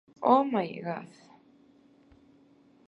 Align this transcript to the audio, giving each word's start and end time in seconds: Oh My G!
Oh 0.23 0.43
My 0.43 0.65
G! 0.83 0.83